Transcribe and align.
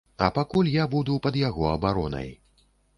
А 0.27 0.29
пакуль 0.37 0.71
я 0.77 0.87
буду 0.95 1.19
пад 1.27 1.39
яго 1.43 1.71
абаронай. 1.77 2.37